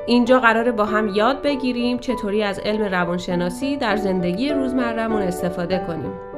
اینجا 0.07 0.39
قراره 0.39 0.71
با 0.71 0.85
هم 0.85 1.07
یاد 1.07 1.41
بگیریم 1.41 1.97
چطوری 1.97 2.43
از 2.43 2.59
علم 2.59 2.81
روانشناسی 2.83 3.77
در 3.77 3.95
زندگی 3.95 4.49
روزمرهمون 4.49 5.21
استفاده 5.21 5.79
کنیم. 5.87 6.30